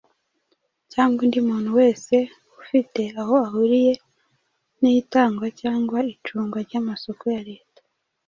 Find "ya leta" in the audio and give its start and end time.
7.35-7.81